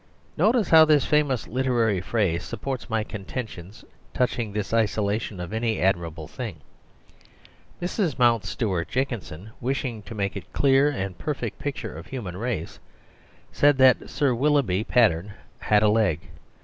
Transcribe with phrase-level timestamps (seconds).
[0.35, 3.71] Notice how this famous literary phrase supports my contention
[4.15, 6.61] touching this isolation of any admirable thing.
[7.79, 8.17] Mrs.
[8.17, 12.79] Mountstuart Jenkinson, wishing to make a clear and perfect picture of human grace,
[13.51, 16.21] said that Sir Willoughby Patterne had a leg.